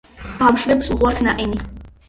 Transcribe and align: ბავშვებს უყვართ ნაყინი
ბავშვებს 0.39 0.89
უყვართ 0.95 1.23
ნაყინი 1.31 1.63